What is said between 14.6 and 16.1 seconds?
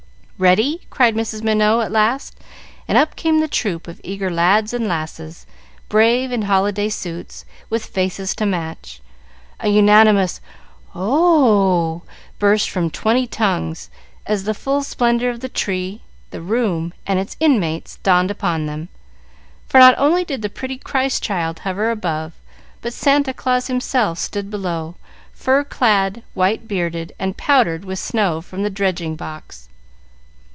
splendor of the tree,